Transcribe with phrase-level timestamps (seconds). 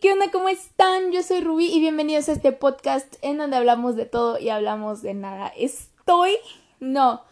[0.00, 0.30] ¿qué onda?
[0.30, 1.12] ¿Cómo están?
[1.12, 5.02] Yo soy Rubí y bienvenidos a este podcast en donde hablamos de todo y hablamos
[5.02, 5.48] de nada.
[5.48, 6.36] Estoy,
[6.78, 7.22] no,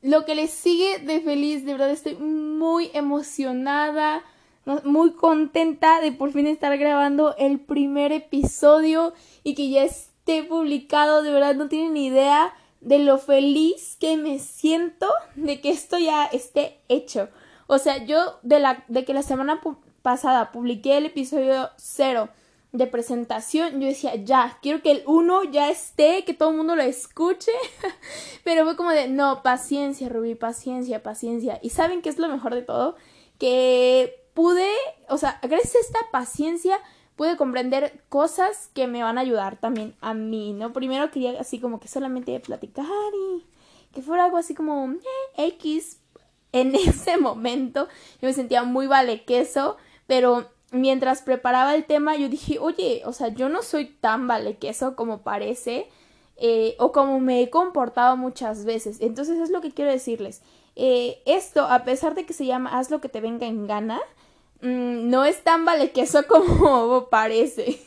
[0.00, 4.22] lo que les sigue de feliz, de verdad estoy muy emocionada,
[4.84, 9.12] muy contenta de por fin estar grabando el primer episodio
[9.42, 14.16] y que ya esté publicado, de verdad no tienen ni idea de lo feliz que
[14.16, 17.28] me siento de que esto ya esté hecho.
[17.66, 19.60] O sea, yo de la de que la semana
[20.04, 22.28] pasada publiqué el episodio cero
[22.72, 26.76] de presentación, yo decía, ya, quiero que el uno ya esté, que todo el mundo
[26.76, 27.52] lo escuche.
[28.44, 31.58] Pero fue como de, no, paciencia, Rubí, paciencia, paciencia.
[31.62, 32.96] Y saben qué es lo mejor de todo?
[33.38, 34.68] Que pude,
[35.08, 36.78] o sea, gracias a esta paciencia,
[37.16, 40.74] pude comprender cosas que me van a ayudar también a mí, ¿no?
[40.74, 42.84] Primero quería así como que solamente platicar
[43.28, 43.46] y
[43.94, 46.00] que fuera algo así como eh, X.
[46.52, 47.88] En ese momento
[48.20, 49.76] yo me sentía muy vale queso,
[50.06, 54.56] pero mientras preparaba el tema yo dije, oye, o sea, yo no soy tan vale
[54.56, 55.88] queso como parece.
[56.36, 59.00] Eh, o como me he comportado muchas veces.
[59.00, 60.42] Entonces es lo que quiero decirles.
[60.74, 64.00] Eh, esto, a pesar de que se llama haz lo que te venga en gana,
[64.64, 67.78] Mm, no es tan vale queso como parece.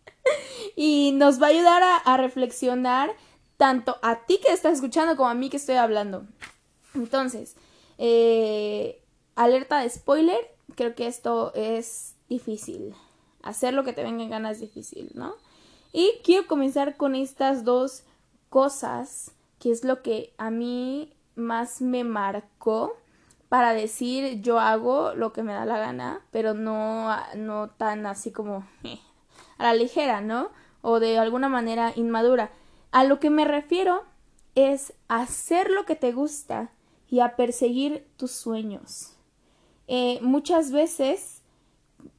[0.76, 3.10] y nos va a ayudar a, reflexionar
[3.56, 6.24] tanto a ti que estás escuchando como a mí que estoy hablando.
[6.94, 7.56] Entonces,
[7.98, 9.02] eh,
[9.34, 12.94] alerta de spoiler, creo que esto es difícil.
[13.42, 15.34] Hacer lo que te venga en gana es difícil, ¿no?
[15.92, 18.04] Y quiero comenzar con estas dos
[18.50, 22.96] cosas, que es lo que a mí más me marcó
[23.48, 28.32] para decir yo hago lo que me da la gana, pero no, no tan así
[28.32, 28.98] como eh,
[29.58, 30.50] a la ligera, ¿no?
[30.82, 32.50] O de alguna manera inmadura.
[32.90, 34.04] A lo que me refiero
[34.54, 36.70] es hacer lo que te gusta
[37.08, 39.15] y a perseguir tus sueños.
[39.88, 41.42] Eh, muchas veces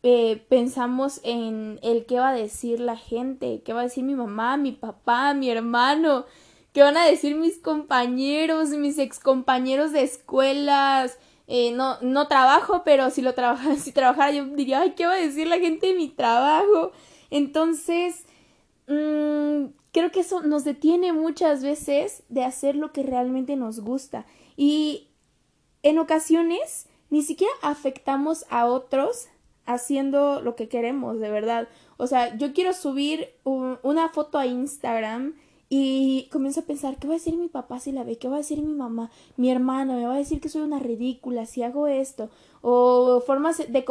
[0.04, 4.16] eh, pensamos en el qué va a decir la gente, qué va a decir mi
[4.16, 6.26] mamá, mi papá, mi hermano,
[6.78, 11.18] ¿Qué van a decir mis compañeros, mis excompañeros de escuelas?
[11.48, 15.14] Eh, no, no trabajo, pero si lo trabajara, si trabajara yo diría, ay, ¿qué va
[15.14, 16.92] a decir la gente de mi trabajo?
[17.32, 18.26] Entonces,
[18.86, 24.28] mmm, creo que eso nos detiene muchas veces de hacer lo que realmente nos gusta.
[24.56, 25.08] Y
[25.82, 29.28] en ocasiones ni siquiera afectamos a otros
[29.66, 31.68] haciendo lo que queremos, de verdad.
[31.98, 35.36] O sea, yo quiero subir una foto a Instagram
[35.70, 38.18] y comienzo a pensar, ¿qué va a decir mi papá si la ve?
[38.18, 39.12] ¿Qué va a decir mi mamá?
[39.36, 42.30] Mi hermana me va a decir que soy una ridícula si hago esto.
[42.62, 43.86] O formas de,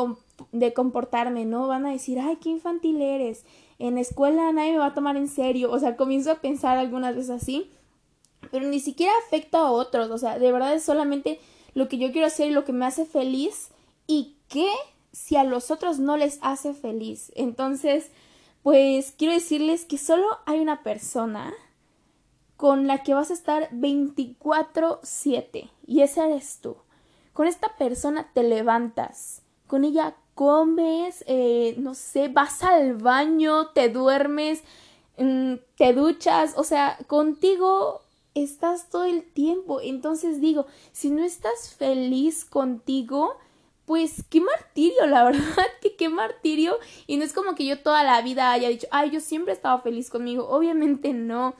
[0.52, 1.68] de comportarme, ¿no?
[1.68, 3.44] Van a decir, ay, qué infantil eres.
[3.78, 5.70] En la escuela nadie me va a tomar en serio.
[5.70, 7.70] O sea, comienzo a pensar algunas veces así.
[8.50, 10.10] Pero ni siquiera afecta a otros.
[10.10, 11.38] O sea, de verdad es solamente
[11.76, 13.68] lo que yo quiero hacer y lo que me hace feliz.
[14.06, 14.72] ¿Y qué
[15.12, 17.30] si a los otros no les hace feliz?
[17.34, 18.10] Entonces,
[18.62, 21.52] pues quiero decirles que solo hay una persona
[22.56, 26.78] con la que vas a estar 24/7 y esa eres tú.
[27.34, 33.90] Con esta persona te levantas, con ella comes, eh, no sé, vas al baño, te
[33.90, 34.62] duermes,
[35.18, 38.00] mm, te duchas, o sea, contigo
[38.36, 39.80] estás todo el tiempo.
[39.80, 43.36] Entonces digo, si no estás feliz contigo,
[43.86, 46.78] pues qué martirio, la verdad, que qué martirio.
[47.06, 49.56] Y no es como que yo toda la vida haya dicho, ay, yo siempre he
[49.56, 50.48] estado feliz conmigo.
[50.48, 51.54] Obviamente no.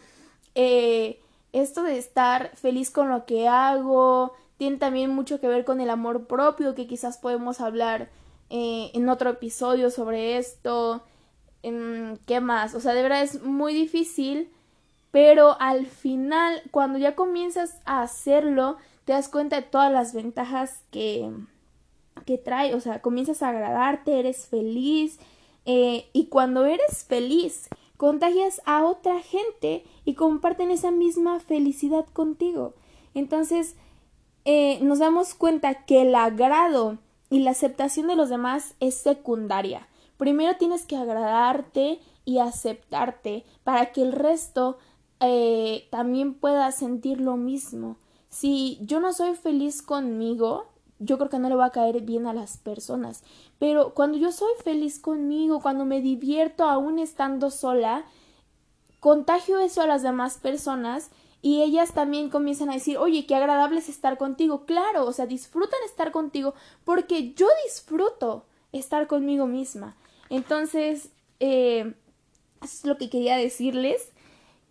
[0.54, 1.20] Eh,
[1.52, 5.90] esto de estar feliz con lo que hago tiene también mucho que ver con el
[5.90, 8.10] amor propio, que quizás podemos hablar
[8.50, 11.02] eh, en otro episodio sobre esto.
[11.62, 12.74] ¿Qué más?
[12.74, 14.50] O sea, de verdad es muy difícil,
[15.16, 20.82] pero al final, cuando ya comienzas a hacerlo, te das cuenta de todas las ventajas
[20.90, 21.32] que,
[22.26, 22.74] que trae.
[22.74, 25.18] O sea, comienzas a agradarte, eres feliz.
[25.64, 32.74] Eh, y cuando eres feliz, contagias a otra gente y comparten esa misma felicidad contigo.
[33.14, 33.74] Entonces,
[34.44, 36.98] eh, nos damos cuenta que el agrado
[37.30, 39.88] y la aceptación de los demás es secundaria.
[40.18, 44.76] Primero tienes que agradarte y aceptarte para que el resto
[45.20, 47.96] eh, también pueda sentir lo mismo.
[48.28, 50.66] Si yo no soy feliz conmigo,
[50.98, 53.22] yo creo que no le va a caer bien a las personas.
[53.58, 58.04] Pero cuando yo soy feliz conmigo, cuando me divierto aún estando sola,
[59.00, 61.10] contagio eso a las demás personas
[61.42, 64.64] y ellas también comienzan a decir, oye, qué agradable es estar contigo.
[64.66, 66.54] Claro, o sea, disfrutan estar contigo
[66.84, 69.96] porque yo disfruto estar conmigo misma.
[70.28, 71.10] Entonces,
[71.40, 71.94] eh,
[72.62, 74.10] eso es lo que quería decirles.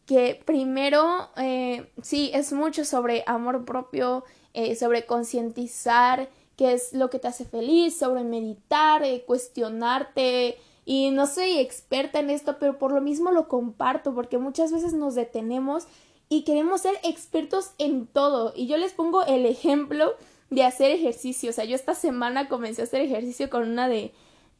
[0.05, 4.23] Que primero, eh, sí, es mucho sobre amor propio,
[4.53, 11.09] eh, sobre concientizar qué es lo que te hace feliz, sobre meditar, eh, cuestionarte y
[11.09, 15.15] no soy experta en esto, pero por lo mismo lo comparto porque muchas veces nos
[15.15, 15.87] detenemos
[16.29, 18.53] y queremos ser expertos en todo.
[18.55, 20.13] Y yo les pongo el ejemplo
[20.51, 21.49] de hacer ejercicio.
[21.49, 24.13] O sea, yo esta semana comencé a hacer ejercicio con una de,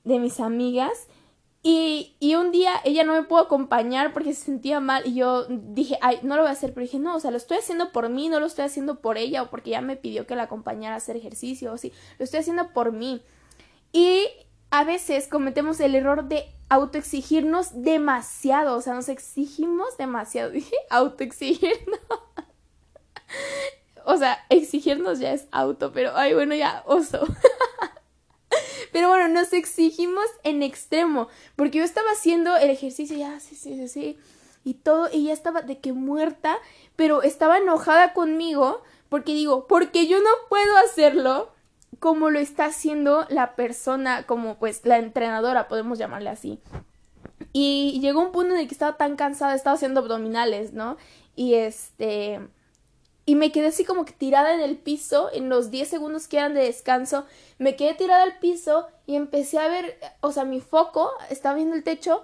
[0.04, 1.08] de mis amigas
[1.68, 5.48] y, y, un día ella no me pudo acompañar porque se sentía mal y yo
[5.50, 7.92] dije, ay, no lo voy a hacer, pero dije, no, o sea, lo estoy haciendo
[7.92, 10.44] por mí, no lo estoy haciendo por ella o porque ella me pidió que la
[10.44, 13.24] acompañara a hacer ejercicio o así, lo estoy haciendo por mí.
[13.92, 14.28] Y
[14.70, 22.00] a veces cometemos el error de autoexigirnos demasiado, o sea, nos exigimos demasiado, dije, autoexigirnos.
[24.06, 27.22] o sea, exigirnos ya es auto, pero ay, bueno, ya, oso.
[28.96, 31.28] Pero bueno, nos exigimos en extremo,
[31.58, 34.18] porque yo estaba haciendo el ejercicio, ya, sí, sí, sí, sí,
[34.64, 36.56] y todo, y ya estaba de que muerta,
[36.96, 41.52] pero estaba enojada conmigo, porque digo, porque yo no puedo hacerlo
[42.00, 46.62] como lo está haciendo la persona, como pues la entrenadora, podemos llamarle así.
[47.52, 50.96] Y llegó un punto en el que estaba tan cansada, estaba haciendo abdominales, ¿no?
[51.36, 52.40] Y este
[53.26, 56.38] y me quedé así como que tirada en el piso, en los 10 segundos que
[56.38, 57.26] eran de descanso,
[57.58, 61.76] me quedé tirada al piso y empecé a ver, o sea, mi foco, estaba viendo
[61.76, 62.22] el techo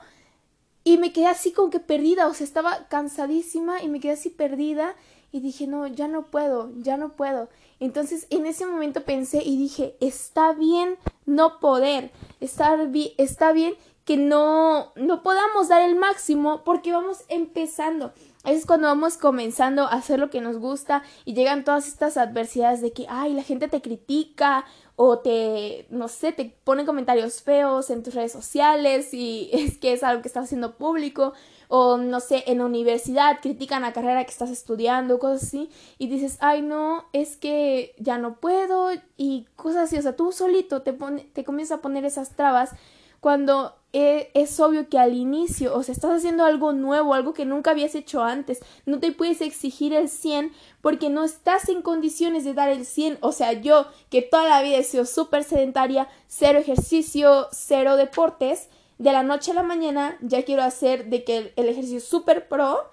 [0.83, 4.29] y me quedé así como que perdida, o sea, estaba cansadísima y me quedé así
[4.29, 4.95] perdida
[5.31, 7.49] y dije, no, ya no puedo, ya no puedo.
[7.79, 12.77] Entonces en ese momento pensé y dije, está bien no poder, está,
[13.17, 13.75] está bien
[14.05, 18.13] que no, no podamos dar el máximo porque vamos empezando
[18.43, 22.81] es cuando vamos comenzando a hacer lo que nos gusta y llegan todas estas adversidades
[22.81, 24.65] de que, ay, la gente te critica
[24.95, 29.93] o te, no sé, te ponen comentarios feos en tus redes sociales y es que
[29.93, 31.33] es algo que estás haciendo público
[31.67, 36.07] o no sé, en la universidad critican la carrera que estás estudiando, cosas así y
[36.07, 40.81] dices, ay, no, es que ya no puedo y cosas así, o sea, tú solito
[40.81, 42.71] te, pone, te comienzas a poner esas trabas
[43.21, 47.45] cuando e, es obvio que al inicio, o sea, estás haciendo algo nuevo, algo que
[47.45, 50.51] nunca habías hecho antes, no te puedes exigir el 100
[50.81, 54.61] porque no estás en condiciones de dar el 100, o sea, yo que toda la
[54.61, 58.67] vida he sido súper sedentaria, cero ejercicio, cero deportes,
[59.01, 62.83] de la noche a la mañana ya quiero hacer de que el, ejercicio súper pro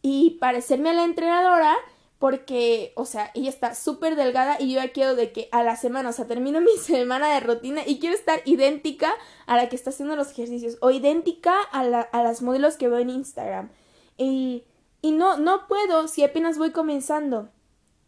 [0.00, 1.74] y parecerme a la entrenadora
[2.18, 5.76] porque, o sea, ella está súper delgada y yo ya quiero de que a la
[5.76, 9.12] semana, o sea, termino mi semana de rutina y quiero estar idéntica
[9.46, 12.88] a la que está haciendo los ejercicios o idéntica a, la, a las modelos que
[12.88, 13.70] veo en Instagram.
[14.16, 14.64] Y,
[15.02, 17.50] y no, no puedo si apenas voy comenzando.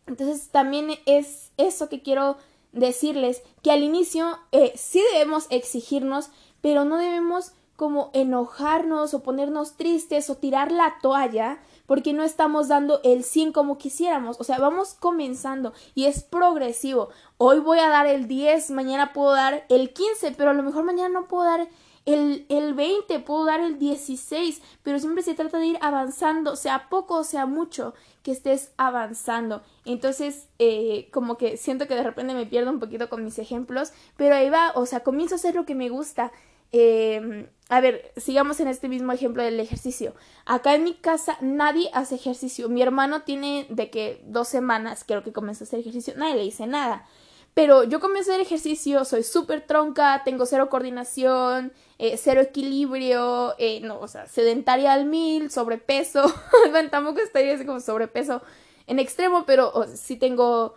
[0.07, 2.39] Entonces también es eso que quiero
[2.73, 6.31] decirles, que al inicio eh, sí debemos exigirnos,
[6.61, 12.69] pero no debemos como enojarnos o ponernos tristes o tirar la toalla porque no estamos
[12.69, 14.39] dando el 100 como quisiéramos.
[14.39, 17.09] O sea, vamos comenzando y es progresivo.
[17.39, 20.85] Hoy voy a dar el 10, mañana puedo dar el 15, pero a lo mejor
[20.85, 21.67] mañana no puedo dar
[22.05, 26.91] el, el 20, puedo dar el 16, pero siempre se trata de ir avanzando, sea
[26.91, 29.63] poco o sea mucho, que estés avanzando.
[29.87, 33.93] Entonces, eh, como que siento que de repente me pierdo un poquito con mis ejemplos,
[34.19, 36.33] pero ahí va, o sea, comienzo a hacer lo que me gusta.
[36.73, 40.15] Eh, a ver, sigamos en este mismo ejemplo del ejercicio.
[40.47, 42.69] Acá en mi casa nadie hace ejercicio.
[42.71, 46.15] Mi hermano tiene de que dos semanas creo que comenzó a hacer ejercicio.
[46.17, 47.07] Nadie le dice nada.
[47.53, 53.55] Pero yo comencé a hacer ejercicio, soy súper tronca, tengo cero coordinación, eh, cero equilibrio,
[53.59, 56.23] eh, no, o sea, sedentaria al mil, sobrepeso.
[56.91, 58.43] tampoco estaría así como sobrepeso
[58.87, 60.75] en extremo, pero sí tengo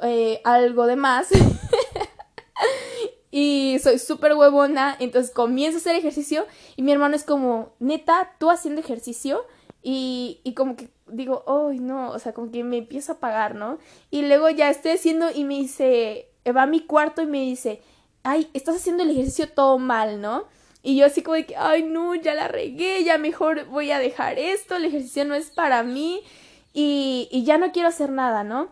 [0.00, 1.28] eh, algo de más.
[3.34, 6.46] y soy súper huevona, entonces comienzo a hacer ejercicio
[6.76, 9.46] y mi hermano es como, neta, tú haciendo ejercicio
[9.82, 13.54] y, y como que digo, ay no, o sea, como que me empiezo a pagar,
[13.54, 13.78] ¿no?
[14.10, 17.80] Y luego ya estoy haciendo y me dice, va a mi cuarto y me dice,
[18.22, 20.44] ay, estás haciendo el ejercicio todo mal, ¿no?
[20.82, 23.98] Y yo así como de que, ay no, ya la regué, ya mejor voy a
[23.98, 26.22] dejar esto, el ejercicio no es para mí
[26.74, 28.68] y, y ya no quiero hacer nada, ¿no?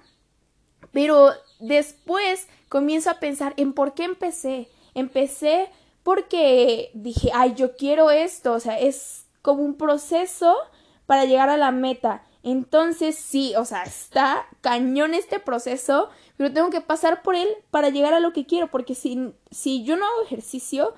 [0.93, 4.69] Pero después comienzo a pensar en por qué empecé.
[4.95, 5.69] Empecé
[6.03, 10.57] porque dije, ay, yo quiero esto, o sea, es como un proceso
[11.05, 12.25] para llegar a la meta.
[12.43, 16.09] Entonces sí, o sea, está cañón este proceso,
[16.39, 19.85] pero tengo que pasar por él para llegar a lo que quiero, porque si, si
[19.85, 20.95] yo no hago ejercicio,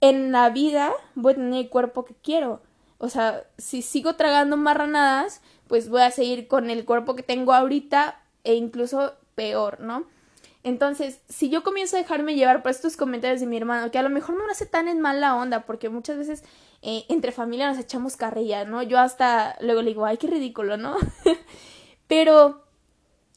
[0.00, 2.62] en la vida voy a tener el cuerpo que quiero.
[2.98, 7.52] O sea, si sigo tragando marranadas, pues voy a seguir con el cuerpo que tengo
[7.52, 10.06] ahorita e incluso peor, ¿no?
[10.62, 14.02] Entonces, si yo comienzo a dejarme llevar por estos comentarios de mi hermano, que a
[14.02, 16.44] lo mejor no me hace tan en mala onda, porque muchas veces
[16.82, 18.82] eh, entre familia nos echamos carrilla, ¿no?
[18.82, 20.96] Yo hasta luego le digo, ay, qué ridículo, ¿no?
[22.08, 22.62] Pero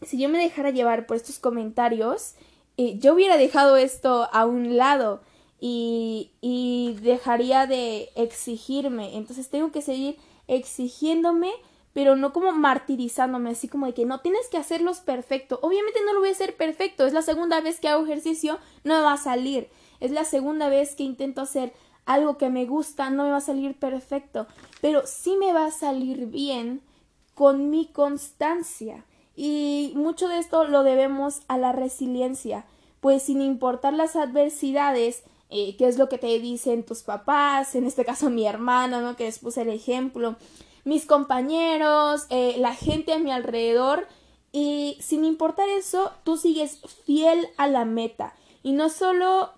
[0.01, 2.35] si yo me dejara llevar por estos comentarios,
[2.77, 5.21] eh, yo hubiera dejado esto a un lado
[5.61, 9.15] y, y dejaría de exigirme.
[9.15, 11.51] Entonces tengo que seguir exigiéndome,
[11.93, 15.59] pero no como martirizándome, así como de que no tienes que hacerlos perfecto.
[15.61, 18.95] Obviamente no lo voy a hacer perfecto, es la segunda vez que hago ejercicio, no
[18.95, 19.69] me va a salir.
[19.99, 21.73] Es la segunda vez que intento hacer
[22.05, 24.47] algo que me gusta, no me va a salir perfecto,
[24.81, 26.81] pero sí me va a salir bien
[27.35, 29.05] con mi constancia.
[29.35, 32.65] Y mucho de esto lo debemos a la resiliencia,
[32.99, 37.85] pues sin importar las adversidades, eh, qué es lo que te dicen tus papás, en
[37.85, 39.15] este caso mi hermana, ¿no?
[39.15, 40.35] que les puse el ejemplo,
[40.83, 44.07] mis compañeros, eh, la gente a mi alrededor,
[44.51, 48.35] y sin importar eso, tú sigues fiel a la meta.
[48.61, 49.51] Y no solo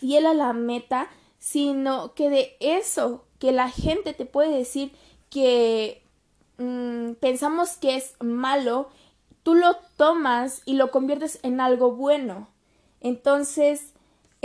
[0.00, 4.92] fiel a la meta, sino que de eso que la gente te puede decir
[5.30, 6.02] que
[6.58, 8.88] mm, pensamos que es malo,
[9.42, 12.48] tú lo tomas y lo conviertes en algo bueno.
[13.00, 13.93] Entonces,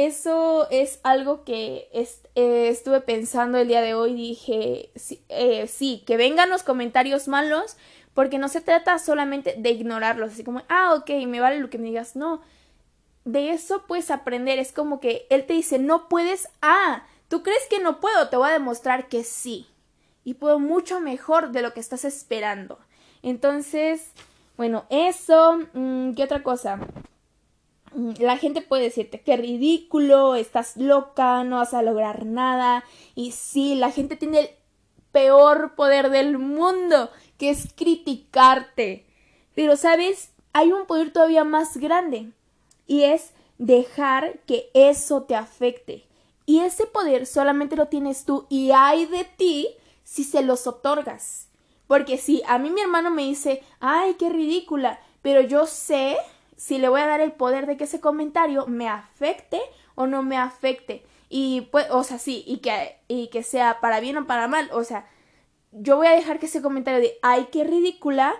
[0.05, 4.13] eso es algo que eh, estuve pensando el día de hoy.
[4.13, 4.91] Dije,
[5.27, 7.75] eh, sí, que vengan los comentarios malos,
[8.13, 11.77] porque no se trata solamente de ignorarlos, así como, ah, ok, me vale lo que
[11.77, 12.15] me digas.
[12.15, 12.39] No,
[13.25, 14.57] de eso puedes aprender.
[14.57, 18.37] Es como que él te dice, no puedes, ah, tú crees que no puedo, te
[18.37, 19.67] voy a demostrar que sí.
[20.23, 22.79] Y puedo mucho mejor de lo que estás esperando.
[23.21, 24.11] Entonces,
[24.55, 26.79] bueno, eso, mm, ¿qué otra cosa?
[27.93, 32.83] Mm, la gente puede decirte qué ridículo, estás loca, no vas a lograr nada.
[33.15, 34.49] Y sí, la gente tiene el
[35.11, 39.05] peor poder del mundo, que es criticarte.
[39.55, 40.31] Pero, ¿sabes?
[40.53, 42.31] Hay un poder todavía más grande
[42.87, 46.05] y es dejar que eso te afecte.
[46.45, 49.67] Y ese poder solamente lo tienes tú y hay de ti
[50.03, 51.47] si se los otorgas.
[51.85, 56.17] Porque si a mí mi hermano me dice, ay, qué ridícula, pero yo sé
[56.59, 59.61] si le voy a dar el poder de que ese comentario me afecte
[59.95, 61.05] o no me afecte.
[61.29, 64.69] Y pues, o sea, sí, y que, y que sea para bien o para mal.
[64.73, 65.07] O sea,
[65.71, 68.35] yo voy a dejar que ese comentario de, ay, qué ridícula,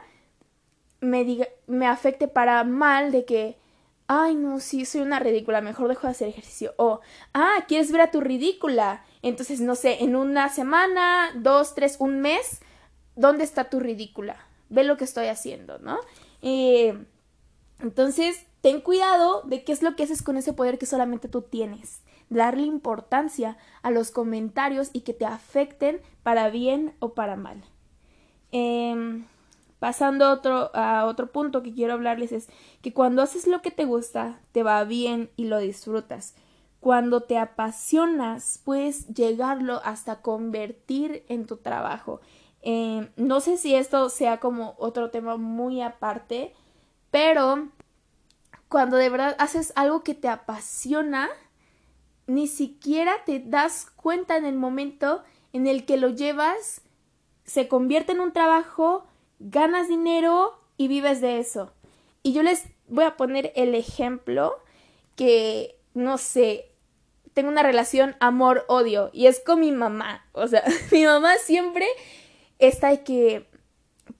[0.99, 3.57] me, diga, me afecte para mal de que
[4.09, 6.73] ay, no, sí, soy una ridícula, mejor dejo de hacer ejercicio.
[6.77, 6.99] O,
[7.35, 9.05] ah, ¿quieres ver a tu ridícula?
[9.21, 12.59] Entonces, no sé, en una semana, dos, tres, un mes,
[13.15, 14.35] ¿dónde está tu ridícula?
[14.69, 15.99] Ve lo que estoy haciendo, ¿no?
[16.41, 16.97] Eh,
[17.79, 21.41] entonces, ten cuidado de qué es lo que haces con ese poder que solamente tú
[21.41, 22.01] tienes.
[22.29, 27.63] Darle importancia a los comentarios y que te afecten para bien o para mal.
[28.51, 29.23] Eh,
[29.79, 32.49] Pasando a otro, punto que quiero hablarles es
[32.81, 36.35] que cuando haces lo que te gusta, te va bien y lo disfrutas.
[36.81, 42.19] Cuando te apasionas, puedes llegarlo hasta convertir en tu trabajo.
[42.61, 46.53] Eh, no sé si esto sea como otro tema muy aparte,
[47.11, 47.69] pero
[48.67, 51.29] cuando de verdad haces algo que te apasiona,
[52.27, 55.23] ni siquiera te das cuenta en el momento
[55.53, 56.81] en el que lo llevas,
[57.43, 59.07] se convierte en un trabajo
[59.39, 61.71] ganas dinero y vives de eso.
[62.21, 64.59] Y yo les voy a poner el ejemplo
[65.15, 66.71] que, no sé,
[67.33, 70.25] tengo una relación amor-odio y es con mi mamá.
[70.33, 71.87] O sea, mi mamá siempre
[72.59, 73.47] está de que,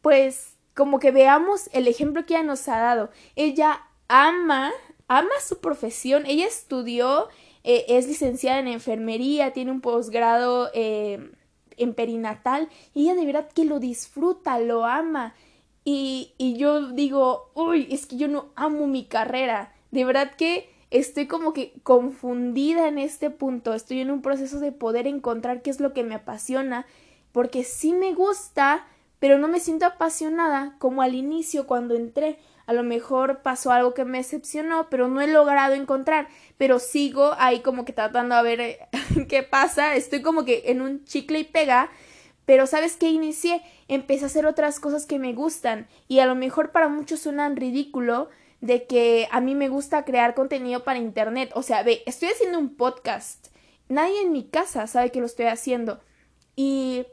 [0.02, 3.10] pues, como que veamos el ejemplo que ella nos ha dado.
[3.36, 4.72] Ella ama,
[5.10, 7.28] ama su profesión, ella estudió,
[7.66, 11.32] eh, es licenciada en enfermería, tiene un posgrado eh,
[11.76, 15.36] en perinatal y ella de verdad que lo disfruta, lo ama.
[15.84, 19.74] Y, y yo digo, uy, es que yo no amo mi carrera.
[19.92, 23.74] De verdad que estoy como que confundida en este punto.
[23.74, 26.86] Estoy en un proceso de poder encontrar qué es lo que me apasiona.
[27.34, 28.88] Porque sí me gusta,
[29.20, 32.40] pero no me siento apasionada como al inicio cuando entré.
[32.66, 37.34] A lo mejor pasó algo que me decepcionó, pero no he logrado encontrar, pero sigo
[37.38, 38.80] ahí como que tratando a ver eh,
[39.28, 41.90] qué pasa, estoy como que en un chicle y pega,
[42.46, 43.62] pero ¿sabes qué inicié?
[43.88, 47.56] Empecé a hacer otras cosas que me gustan y a lo mejor para muchos suenan
[47.56, 48.30] ridículo
[48.62, 52.60] de que a mí me gusta crear contenido para internet, o sea, ve, estoy haciendo
[52.60, 53.48] un podcast,
[53.88, 56.02] nadie en mi casa sabe que lo estoy haciendo.
[56.56, 57.06] Y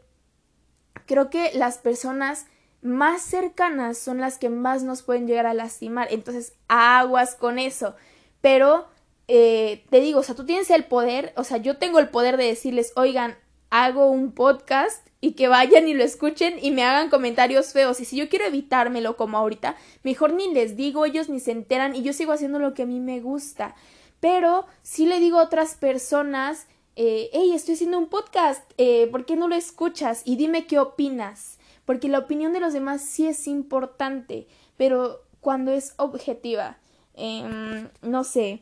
[1.06, 2.46] creo que las personas
[2.82, 6.08] más cercanas son las que más nos pueden llegar a lastimar.
[6.10, 7.96] Entonces, aguas con eso.
[8.40, 8.86] Pero,
[9.28, 12.36] eh, te digo, o sea, tú tienes el poder, o sea, yo tengo el poder
[12.36, 13.36] de decirles, oigan,
[13.70, 18.00] hago un podcast y que vayan y lo escuchen y me hagan comentarios feos.
[18.00, 21.96] Y si yo quiero evitármelo como ahorita, mejor ni les digo, ellos ni se enteran
[21.96, 23.74] y yo sigo haciendo lo que a mí me gusta.
[24.20, 29.26] Pero si le digo a otras personas, eh, hey, estoy haciendo un podcast, eh, ¿por
[29.26, 30.22] qué no lo escuchas?
[30.24, 35.72] Y dime qué opinas porque la opinión de los demás sí es importante, pero cuando
[35.72, 36.76] es objetiva,
[37.14, 38.60] em, no sé,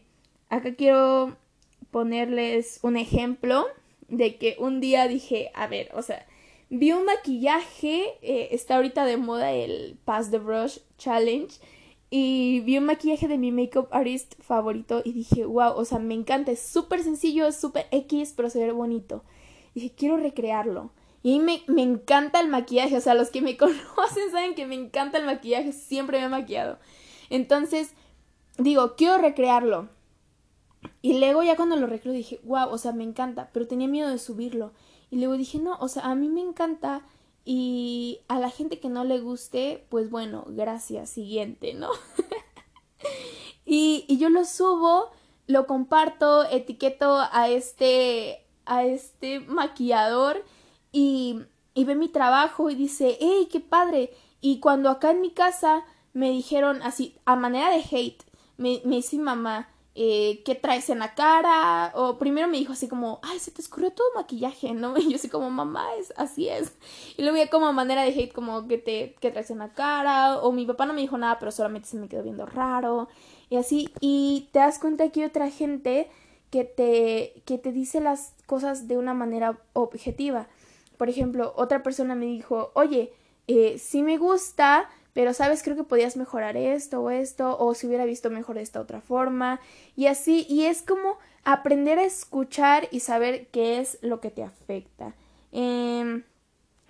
[0.50, 1.36] acá quiero
[1.90, 3.66] ponerles un ejemplo
[4.08, 6.26] de que un día dije, a ver, o sea,
[6.68, 11.48] vi un maquillaje, eh, está ahorita de moda el Pass the Brush Challenge,
[12.16, 16.14] y vi un maquillaje de mi makeup artist favorito y dije, wow, o sea, me
[16.14, 19.25] encanta, es súper sencillo, es súper X, pero se ve bonito.
[19.75, 20.92] Y dije, quiero recrearlo.
[21.25, 24.76] Y me, me encanta el maquillaje, o sea, los que me conocen saben que me
[24.76, 26.78] encanta el maquillaje, siempre me he maquillado.
[27.30, 27.94] Entonces,
[28.59, 29.88] digo, quiero recrearlo.
[31.02, 34.09] Y luego ya cuando lo recreo dije, wow, o sea, me encanta, pero tenía miedo
[34.09, 34.73] de subirlo.
[35.11, 37.04] Y luego dije, no, o sea, a mí me encanta
[37.44, 41.90] y a la gente que no le guste, pues bueno, gracias, siguiente, ¿no?
[43.66, 45.10] y, y yo lo subo,
[45.46, 50.42] lo comparto, etiqueto a este, a este maquillador
[50.90, 51.40] y,
[51.74, 54.14] y ve mi trabajo y dice, ¡hey, qué padre!
[54.40, 55.84] Y cuando acá en mi casa
[56.14, 58.22] me dijeron así, a manera de hate,
[58.56, 61.92] me, me dice mi mamá, eh, ¿qué traes en la cara?
[61.94, 64.96] O primero me dijo así como, ay, se te escurrió todo maquillaje, ¿no?
[64.98, 66.72] Y yo así como, mamá, es, así es.
[67.16, 70.38] Y luego ya como manera de hate, como, ¿qué, te, ¿qué traes en la cara?
[70.38, 73.08] O mi papá no me dijo nada, pero solamente se me quedó viendo raro.
[73.50, 76.08] Y así, y te das cuenta que hay otra gente
[76.50, 80.48] que te, que te dice las cosas de una manera objetiva.
[80.96, 83.12] Por ejemplo, otra persona me dijo, oye,
[83.46, 87.87] eh, sí me gusta, pero sabes, creo que podías mejorar esto o esto, o si
[87.87, 89.61] hubiera visto mejor de esta otra forma,
[89.97, 94.42] y así, y es como aprender a escuchar y saber qué es lo que te
[94.42, 95.14] afecta.
[95.52, 96.25] Em,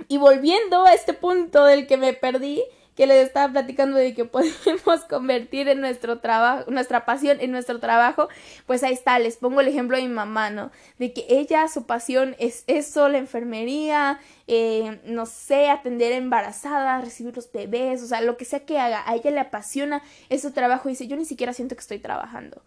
[0.08, 2.62] y volviendo a este punto del que me perdí,
[2.96, 7.80] que les estaba platicando de que podemos convertir en nuestro trabajo, nuestra pasión en nuestro
[7.80, 8.28] trabajo,
[8.66, 10.70] pues ahí está, les pongo el ejemplo de mi mamá, ¿no?
[10.98, 17.34] De que ella, su pasión es eso, la enfermería, eh, no sé, atender embarazadas, recibir
[17.36, 20.88] los bebés, o sea, lo que sea que haga, a ella le apasiona ese trabajo
[20.88, 22.62] y dice, yo ni siquiera siento que estoy trabajando.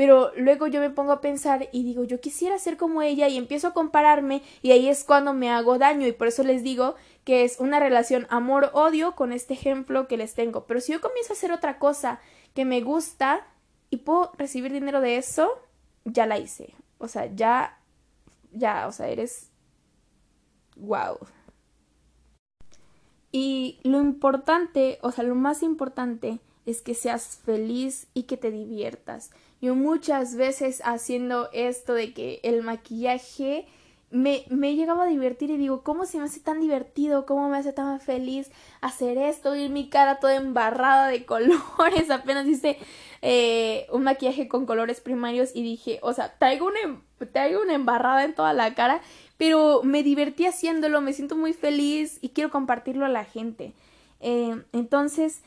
[0.00, 3.36] Pero luego yo me pongo a pensar y digo, yo quisiera ser como ella y
[3.36, 6.94] empiezo a compararme y ahí es cuando me hago daño y por eso les digo
[7.30, 10.66] que es una relación amor-odio con este ejemplo que les tengo.
[10.66, 12.18] Pero si yo comienzo a hacer otra cosa
[12.54, 13.46] que me gusta
[13.88, 15.48] y puedo recibir dinero de eso,
[16.04, 16.74] ya la hice.
[16.98, 17.78] O sea, ya,
[18.50, 19.52] ya, o sea, eres...
[20.74, 21.18] wow.
[23.30, 28.50] Y lo importante, o sea, lo más importante es que seas feliz y que te
[28.50, 29.30] diviertas.
[29.60, 33.68] Yo muchas veces haciendo esto de que el maquillaje
[34.10, 37.26] me, me llegaba a divertir y digo, ¿cómo se me hace tan divertido?
[37.26, 39.54] ¿Cómo me hace tan feliz hacer esto?
[39.54, 42.10] Ir mi cara toda embarrada de colores.
[42.10, 42.78] Apenas hice
[43.22, 47.00] eh, un maquillaje con colores primarios y dije, o sea, traigo una, em,
[47.62, 49.00] una embarrada en toda la cara,
[49.36, 53.74] pero me divertí haciéndolo, me siento muy feliz y quiero compartirlo a la gente.
[54.20, 55.42] Eh, entonces,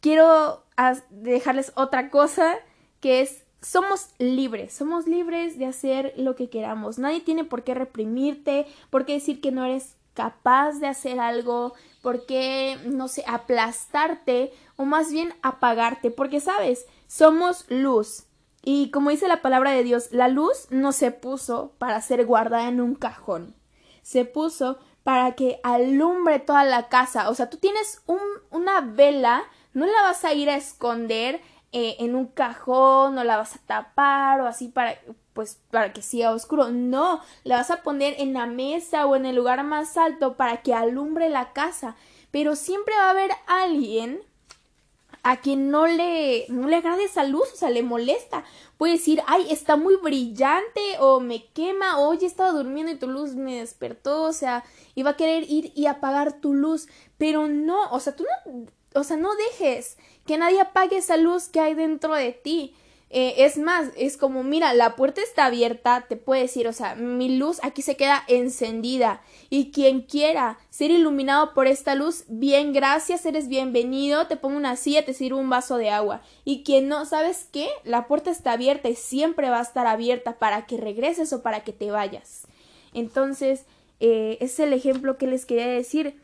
[0.00, 0.64] quiero
[1.10, 2.54] dejarles otra cosa
[3.00, 6.98] que es somos libres, somos libres de hacer lo que queramos.
[6.98, 11.74] Nadie tiene por qué reprimirte, por qué decir que no eres capaz de hacer algo,
[12.02, 18.24] por qué, no sé, aplastarte o más bien apagarte, porque sabes, somos luz.
[18.62, 22.68] Y como dice la palabra de Dios, la luz no se puso para ser guardada
[22.68, 23.54] en un cajón,
[24.02, 27.30] se puso para que alumbre toda la casa.
[27.30, 28.18] O sea, tú tienes un,
[28.50, 31.40] una vela, no la vas a ir a esconder
[31.72, 34.98] eh, en un cajón no la vas a tapar o así para
[35.36, 36.70] pues para que sea oscuro.
[36.70, 40.62] No, la vas a poner en la mesa o en el lugar más alto para
[40.62, 41.94] que alumbre la casa.
[42.30, 44.22] Pero siempre va a haber alguien
[45.22, 48.44] a quien no le, no le agrade esa luz, o sea, le molesta.
[48.78, 53.08] Puede decir, ay, está muy brillante, o me quema, o oye, estaba durmiendo y tu
[53.08, 56.86] luz me despertó, o sea, iba a querer ir y apagar tu luz.
[57.18, 61.48] Pero no, o sea, tú no, o sea, no dejes que nadie apague esa luz
[61.48, 62.74] que hay dentro de ti.
[63.08, 66.96] Eh, es más, es como, mira, la puerta está abierta, te puede decir, o sea,
[66.96, 72.72] mi luz aquí se queda encendida y quien quiera ser iluminado por esta luz, bien,
[72.72, 76.22] gracias, eres bienvenido, te pongo una silla, te sirvo un vaso de agua.
[76.44, 77.68] Y quien no, ¿sabes qué?
[77.84, 81.62] La puerta está abierta y siempre va a estar abierta para que regreses o para
[81.62, 82.48] que te vayas.
[82.92, 83.66] Entonces,
[84.00, 86.20] eh, es el ejemplo que les quería decir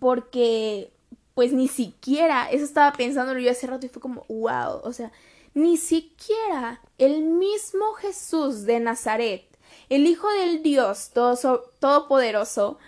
[0.00, 0.92] porque
[1.34, 5.12] pues ni siquiera, eso estaba pensándolo yo hace rato y fue como, wow, o sea,
[5.54, 9.44] ni siquiera el mismo Jesús de Nazaret,
[9.88, 11.36] el Hijo del Dios todo,
[11.78, 12.78] Todopoderoso,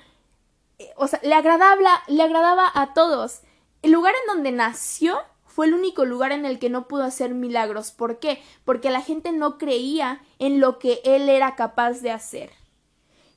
[0.78, 3.40] eh, o sea, le agradaba, le agradaba a todos.
[3.82, 7.34] El lugar en donde nació fue el único lugar en el que no pudo hacer
[7.34, 7.92] milagros.
[7.92, 8.42] ¿Por qué?
[8.64, 12.50] Porque la gente no creía en lo que él era capaz de hacer.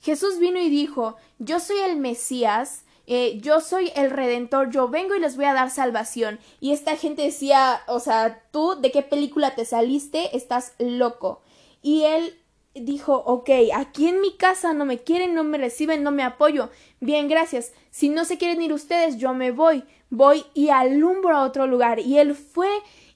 [0.02, 5.15] Jesús vino y dijo, yo soy el Mesías, eh, yo soy el redentor, yo vengo
[5.15, 6.39] y les voy a dar salvación.
[6.60, 11.41] Y esta gente decía, o sea, tú de qué película te saliste, estás loco.
[11.82, 12.34] y él
[12.86, 16.70] dijo, ok, aquí en mi casa no me quieren, no me reciben, no me apoyo.
[17.00, 17.74] Bien, gracias.
[17.91, 19.84] Si no se quieren ir ustedes, yo me voy.
[20.10, 22.00] Voy y alumbro a otro lugar.
[22.00, 22.70] Y él fue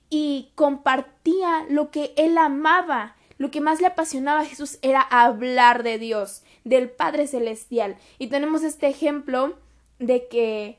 [0.10, 3.16] y compartía lo que él amaba.
[3.38, 7.98] Lo que más le apasionaba a Jesús era hablar de Dios, del Padre Celestial.
[8.20, 9.56] Y tenemos este ejemplo
[10.02, 10.78] de que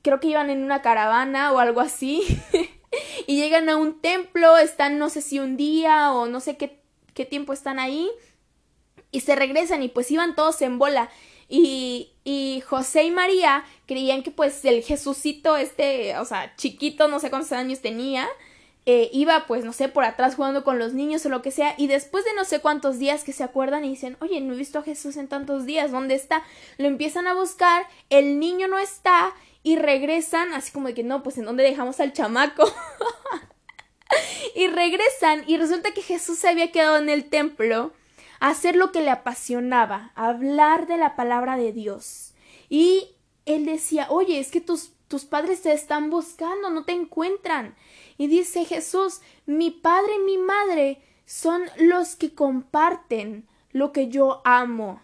[0.00, 2.22] creo que iban en una caravana o algo así.
[3.26, 6.78] y llegan a un templo, están no sé si un día o no sé qué
[7.18, 8.08] qué tiempo están ahí
[9.10, 11.10] y se regresan y pues iban todos en bola
[11.48, 17.18] y, y José y María creían que pues el Jesucito este, o sea, chiquito, no
[17.18, 18.28] sé cuántos años tenía,
[18.90, 21.74] eh, iba pues no sé por atrás jugando con los niños o lo que sea
[21.76, 24.56] y después de no sé cuántos días que se acuerdan y dicen oye no he
[24.56, 26.42] visto a Jesús en tantos días ¿dónde está?
[26.78, 31.22] lo empiezan a buscar el niño no está y regresan así como de que no
[31.22, 32.64] pues en dónde dejamos al chamaco
[34.56, 37.92] y regresan y resulta que Jesús se había quedado en el templo
[38.40, 42.32] a hacer lo que le apasionaba, hablar de la palabra de Dios.
[42.70, 47.74] Y él decía, oye, es que tus, tus padres te están buscando, no te encuentran.
[48.18, 54.42] Y dice Jesús, mi padre y mi madre son los que comparten lo que yo
[54.44, 55.00] amo.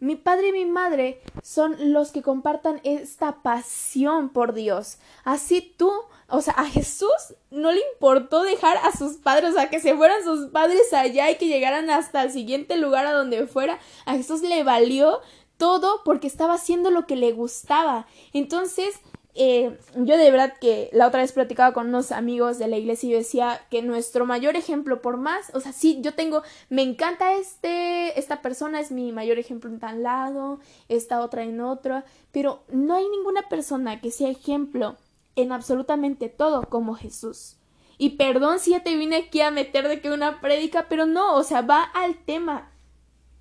[0.00, 4.98] Mi padre y mi madre son los que compartan esta pasión por Dios.
[5.24, 5.92] Así tú
[6.30, 9.96] o sea, a Jesús no le importó dejar a sus padres, o sea, que se
[9.96, 13.78] fueran sus padres allá y que llegaran hasta el siguiente lugar a donde fuera.
[14.04, 15.22] A Jesús le valió
[15.56, 18.06] todo porque estaba haciendo lo que le gustaba.
[18.34, 19.00] Entonces,
[19.34, 23.08] eh, yo de verdad que la otra vez platicaba con unos amigos de la iglesia
[23.08, 27.34] y decía que nuestro mayor ejemplo por más, o sea, sí, yo tengo, me encanta
[27.34, 32.62] este, esta persona es mi mayor ejemplo en tal lado, esta otra en otro, pero
[32.68, 34.96] no hay ninguna persona que sea ejemplo
[35.36, 37.56] en absolutamente todo como Jesús.
[37.96, 41.34] Y perdón si ya te vine aquí a meter de que una prédica, pero no,
[41.34, 42.70] o sea, va al tema.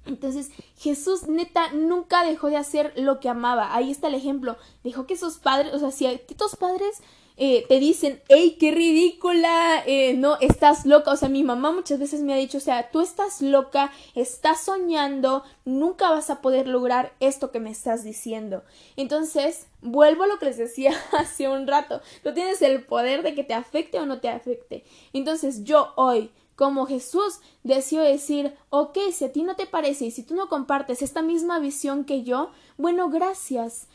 [0.07, 3.75] Entonces, Jesús neta nunca dejó de hacer lo que amaba.
[3.75, 4.57] Ahí está el ejemplo.
[4.83, 7.01] Dijo que sus padres, o sea, si a tus padres
[7.39, 11.11] eh, te dicen, hey, qué ridícula, eh, no, estás loca.
[11.11, 14.61] O sea, mi mamá muchas veces me ha dicho, o sea, tú estás loca, estás
[14.61, 18.63] soñando, nunca vas a poder lograr esto que me estás diciendo.
[18.95, 23.35] Entonces, vuelvo a lo que les decía hace un rato, tú tienes el poder de
[23.35, 24.83] que te afecte o no te afecte.
[25.13, 30.11] Entonces, yo hoy, como Jesús decidió decir, ok, si a ti no te parece y
[30.11, 33.87] si tú no compartes esta misma visión que yo, bueno, gracias,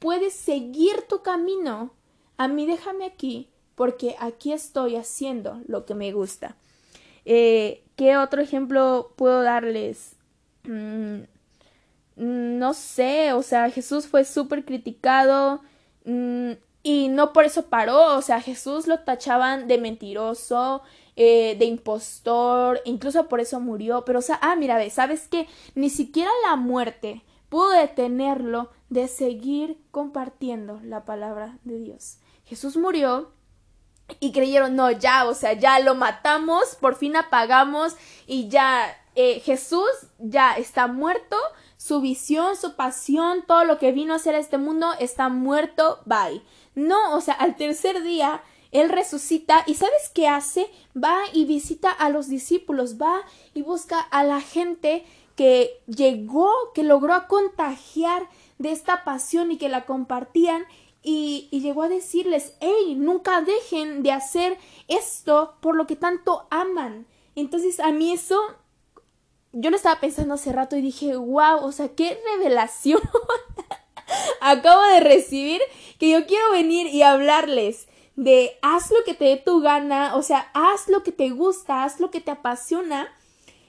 [0.00, 1.92] puedes seguir tu camino,
[2.36, 6.56] a mí déjame aquí porque aquí estoy haciendo lo que me gusta.
[7.24, 10.16] Eh, ¿Qué otro ejemplo puedo darles?
[10.64, 11.20] Mm,
[12.16, 15.62] no sé, o sea, Jesús fue súper criticado
[16.04, 16.50] mm,
[16.82, 20.82] y no por eso paró, o sea, Jesús lo tachaban de mentiroso,
[21.20, 25.48] eh, de impostor, incluso por eso murió, pero o sea, ah, mira, ¿sabes qué?
[25.74, 32.18] Ni siquiera la muerte pudo detenerlo de seguir compartiendo la palabra de Dios.
[32.44, 33.32] Jesús murió
[34.20, 37.96] y creyeron, no, ya, o sea, ya lo matamos, por fin apagamos
[38.28, 41.36] y ya eh, Jesús ya está muerto,
[41.78, 45.98] su visión, su pasión, todo lo que vino a hacer a este mundo está muerto,
[46.04, 46.44] bye.
[46.76, 50.66] No, o sea, al tercer día él resucita y ¿sabes qué hace?
[50.96, 53.20] Va y visita a los discípulos, va
[53.54, 55.04] y busca a la gente
[55.36, 58.28] que llegó, que logró contagiar
[58.58, 60.64] de esta pasión y que la compartían
[61.02, 67.06] y, llegó a decirles, hey, nunca dejen de hacer esto por lo que tanto aman.
[67.34, 68.38] Entonces a mí eso,
[69.52, 73.00] yo lo estaba pensando hace rato y dije, wow, o sea, qué revelación
[74.40, 75.62] acabo de recibir
[75.98, 77.86] que yo quiero venir y hablarles
[78.18, 81.84] de haz lo que te dé tu gana, o sea, haz lo que te gusta,
[81.84, 83.06] haz lo que te apasiona.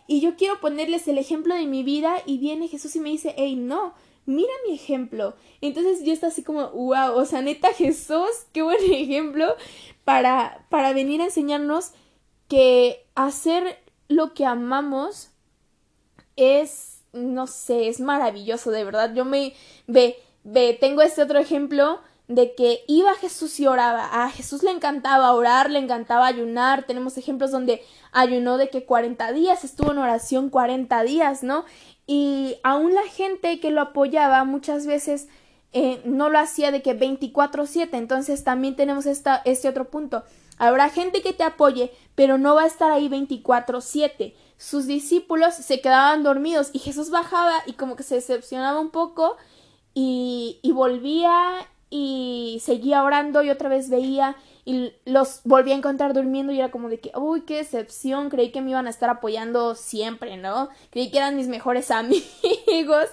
[0.07, 3.35] Y yo quiero ponerles el ejemplo de mi vida y viene Jesús y me dice,
[3.37, 3.93] hey, no,
[4.25, 5.35] mira mi ejemplo.
[5.61, 9.55] Entonces yo estoy así como, wow, o sea, neta Jesús, qué buen ejemplo
[10.03, 11.91] para, para venir a enseñarnos
[12.47, 15.29] que hacer lo que amamos
[16.37, 19.13] es, no sé, es maravilloso, de verdad.
[19.13, 19.53] Yo me,
[19.85, 24.23] ve, ve, tengo este otro ejemplo de que iba Jesús y oraba.
[24.23, 26.83] A Jesús le encantaba orar, le encantaba ayunar.
[26.83, 27.81] Tenemos ejemplos donde
[28.13, 31.65] ayunó de que 40 días, estuvo en oración 40 días, ¿no?
[32.11, 35.27] y aún la gente que lo apoyaba muchas veces
[35.73, 40.23] eh, no lo hacía de que 24/7, entonces también tenemos esta, este otro punto.
[40.57, 44.33] Habrá gente que te apoye, pero no va a estar ahí 24/7.
[44.57, 49.37] Sus discípulos se quedaban dormidos y Jesús bajaba y como que se decepcionaba un poco
[49.93, 56.13] y, y volvía y seguía orando y otra vez veía y los volví a encontrar
[56.13, 59.09] durmiendo y era como de que, uy, qué decepción, creí que me iban a estar
[59.09, 60.69] apoyando siempre, ¿no?
[60.91, 63.05] Creí que eran mis mejores amigos.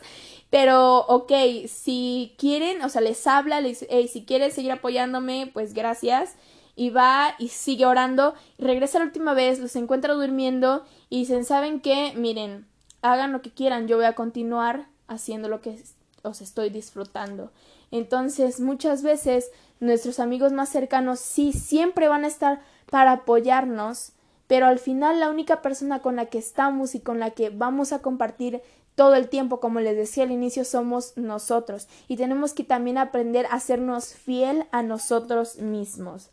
[0.50, 1.32] Pero, ok,
[1.66, 6.36] si quieren, o sea, les habla, les dice, hey, si quieres seguir apoyándome, pues gracias.
[6.76, 8.34] Y va y sigue orando.
[8.58, 12.12] Regresa la última vez, los encuentra durmiendo y dicen, ¿saben qué?
[12.16, 12.66] Miren,
[13.02, 15.78] hagan lo que quieran, yo voy a continuar haciendo lo que
[16.22, 17.50] os estoy disfrutando.
[17.90, 19.50] Entonces, muchas veces
[19.81, 24.12] nuestros amigos más cercanos sí siempre van a estar para apoyarnos,
[24.46, 27.92] pero al final la única persona con la que estamos y con la que vamos
[27.92, 28.62] a compartir
[28.94, 33.46] todo el tiempo, como les decía al inicio, somos nosotros y tenemos que también aprender
[33.46, 36.31] a hacernos fiel a nosotros mismos.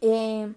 [0.00, 0.52] Eh,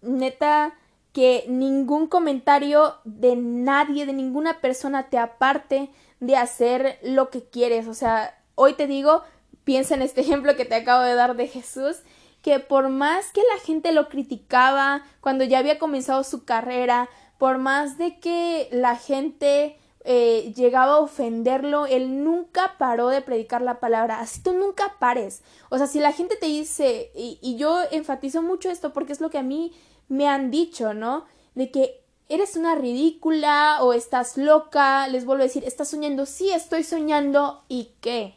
[0.00, 0.74] neta,
[1.12, 5.90] que ningún comentario de nadie, de ninguna persona te aparte
[6.22, 7.88] de hacer lo que quieres.
[7.88, 9.22] O sea, hoy te digo,
[9.64, 11.96] piensa en este ejemplo que te acabo de dar de Jesús,
[12.42, 17.08] que por más que la gente lo criticaba cuando ya había comenzado su carrera,
[17.38, 23.60] por más de que la gente eh, llegaba a ofenderlo, él nunca paró de predicar
[23.60, 24.20] la palabra.
[24.20, 25.42] Así tú nunca pares.
[25.70, 29.20] O sea, si la gente te dice, y, y yo enfatizo mucho esto porque es
[29.20, 29.72] lo que a mí
[30.08, 31.24] me han dicho, ¿no?
[31.56, 32.01] De que
[32.32, 37.62] eres una ridícula o estás loca, les vuelvo a decir, estás soñando, sí estoy soñando
[37.68, 38.36] y qué.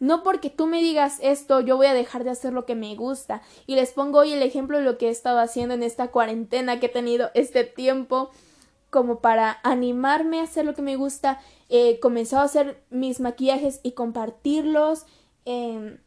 [0.00, 2.94] No porque tú me digas esto, yo voy a dejar de hacer lo que me
[2.94, 3.42] gusta.
[3.66, 6.80] Y les pongo hoy el ejemplo de lo que he estado haciendo en esta cuarentena
[6.80, 8.30] que he tenido este tiempo
[8.90, 11.40] como para animarme a hacer lo que me gusta.
[11.68, 15.04] He comenzado a hacer mis maquillajes y compartirlos.
[15.44, 15.98] Em,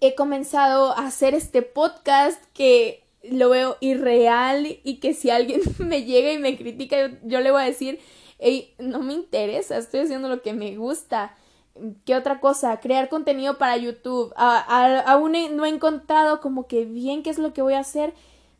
[0.00, 6.04] he comenzado a hacer este podcast que lo veo irreal y que si alguien me
[6.04, 8.00] llega y me critica, yo, le voy a decir,
[8.38, 11.34] hey, no me interesa, estoy haciendo lo que me gusta.
[12.04, 12.80] ¿Qué otra cosa?
[12.80, 14.32] Crear contenido para YouTube.
[14.36, 18.12] aún no he encontrado como que bien qué es lo que voy a hacer,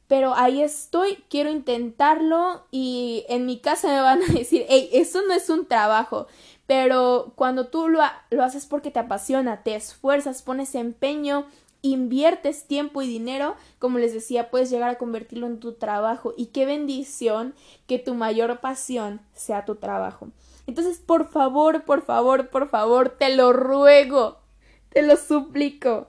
[0.08, 5.20] pero ahí estoy, quiero intentarlo y en mi casa me van a decir, hey, eso
[5.26, 6.26] no es un trabajo.
[6.66, 11.46] Pero cuando tú lo, lo haces porque te apasiona, te esfuerzas, pones empeño,
[11.82, 16.32] inviertes tiempo y dinero, como les decía, puedes llegar a convertirlo en tu trabajo.
[16.36, 17.54] Y qué bendición
[17.86, 20.28] que tu mayor pasión sea tu trabajo.
[20.66, 24.38] Entonces, por favor, por favor, por favor, te lo ruego,
[24.90, 26.08] te lo suplico.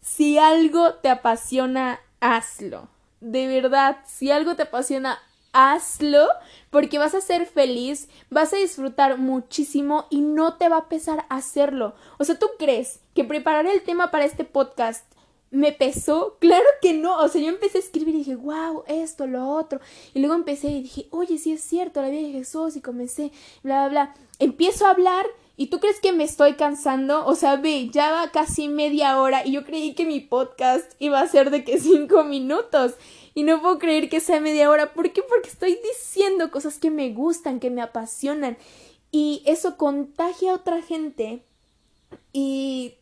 [0.00, 2.88] Si algo te apasiona, hazlo.
[3.20, 5.18] De verdad, si algo te apasiona,
[5.54, 6.26] hazlo
[6.68, 11.24] porque vas a ser feliz, vas a disfrutar muchísimo y no te va a pesar
[11.30, 11.94] hacerlo.
[12.18, 15.13] O sea, ¿tú crees que preparar el tema para este podcast
[15.54, 19.26] me pesó, claro que no, o sea, yo empecé a escribir y dije, wow, esto,
[19.26, 19.80] lo otro,
[20.12, 23.30] y luego empecé y dije, oye, sí es cierto, la vida de Jesús, y comencé,
[23.62, 27.56] bla, bla, bla, empiezo a hablar, y tú crees que me estoy cansando, o sea,
[27.56, 31.50] ve, ya va casi media hora, y yo creí que mi podcast iba a ser
[31.50, 32.94] de que cinco minutos,
[33.34, 35.22] y no puedo creer que sea media hora, ¿por qué?
[35.22, 38.56] Porque estoy diciendo cosas que me gustan, que me apasionan,
[39.12, 41.44] y eso contagia a otra gente,
[42.32, 42.94] y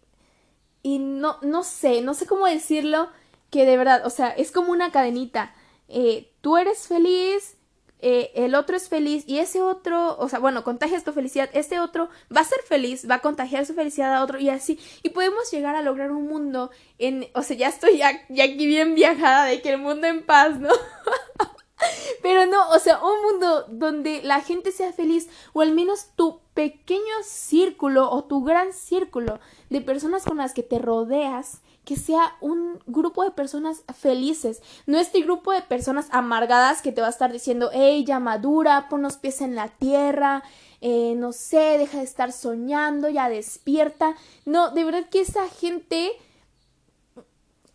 [0.83, 3.09] y no, no sé, no sé cómo decirlo,
[3.51, 5.55] que de verdad, o sea, es como una cadenita.
[5.89, 7.57] Eh, tú eres feliz,
[8.05, 11.79] eh, el otro es feliz y ese otro, o sea, bueno, contagias tu felicidad, este
[11.79, 14.81] otro va a ser feliz, va a contagiar su felicidad a otro y así.
[15.05, 18.67] Y podemos llegar a lograr un mundo en, o sea, ya estoy ya, ya aquí
[18.67, 20.71] bien viajada de que el mundo en paz, ¿no?
[22.23, 26.41] Pero no, o sea, un mundo donde la gente sea feliz o al menos tu
[26.55, 32.37] pequeño círculo o tu gran círculo de personas con las que te rodeas que sea
[32.41, 37.11] un grupo de personas felices, no este grupo de personas amargadas que te va a
[37.11, 40.45] estar diciendo, hey, ya madura, pon los pies en la tierra,
[40.81, 44.15] eh, no sé, deja de estar soñando, ya despierta.
[44.45, 46.13] No, de verdad que esa gente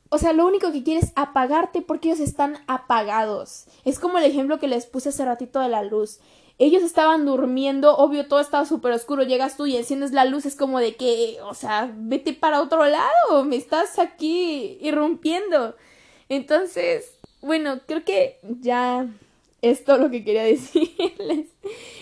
[0.10, 3.66] o sea, lo único que quiere es apagarte porque ellos están apagados.
[3.84, 6.20] Es como el ejemplo que les puse hace ratito de la luz.
[6.60, 9.24] Ellos estaban durmiendo, obvio, todo estaba súper oscuro.
[9.24, 12.86] Llegas tú y enciendes la luz, es como de que, o sea, vete para otro
[12.86, 15.76] lado, me estás aquí irrumpiendo.
[16.30, 19.08] Entonces, bueno, creo que ya
[19.62, 21.48] es todo lo que quería decirles.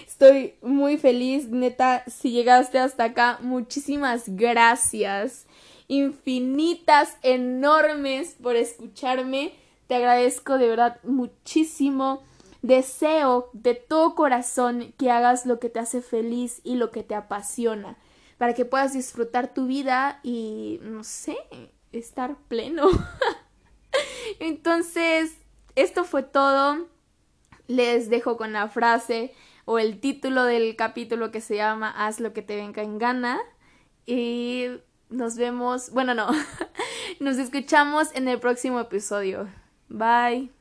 [0.07, 5.45] Estoy muy feliz, neta, si llegaste hasta acá, muchísimas gracias
[5.87, 9.53] infinitas, enormes por escucharme.
[9.87, 12.23] Te agradezco de verdad muchísimo.
[12.65, 17.13] Deseo de todo corazón que hagas lo que te hace feliz y lo que te
[17.13, 17.95] apasiona,
[18.39, 21.37] para que puedas disfrutar tu vida y, no sé,
[21.91, 22.87] estar pleno.
[24.39, 25.37] Entonces,
[25.75, 26.87] esto fue todo.
[27.67, 29.31] Les dejo con la frase
[29.65, 33.39] o el título del capítulo que se llama Haz lo que te venga en gana.
[34.07, 34.69] Y
[35.09, 36.29] nos vemos, bueno, no,
[37.19, 39.47] Nos escuchamos en el próximo episodio.
[39.87, 40.54] Bye.